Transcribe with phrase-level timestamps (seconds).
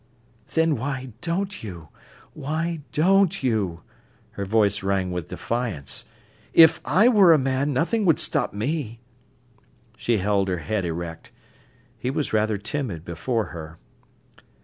[0.55, 3.81] "Then why don't you—why don't you?"
[4.31, 6.05] Her voice rang with defiance.
[6.55, 8.99] "If I were a man, nothing would stop me."
[9.95, 11.31] She held her head erect.
[11.99, 13.77] He was rather timid before her.